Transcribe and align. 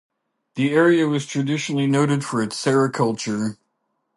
The 0.55 0.71
area 0.71 1.07
was 1.07 1.27
traditionally 1.27 1.85
noted 1.85 2.25
for 2.25 2.41
its 2.41 2.55
sericulture. 2.55 3.57